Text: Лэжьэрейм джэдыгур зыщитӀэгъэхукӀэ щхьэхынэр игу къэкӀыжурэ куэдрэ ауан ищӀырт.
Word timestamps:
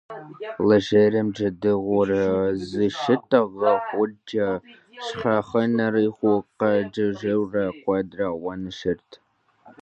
Лэжьэрейм 0.67 1.27
джэдыгур 1.35 2.09
зыщитӀэгъэхукӀэ 2.69 4.49
щхьэхынэр 5.05 5.95
игу 6.07 6.33
къэкӀыжурэ 6.59 7.65
куэдрэ 7.81 8.25
ауан 8.33 8.61
ищӀырт. 8.71 9.11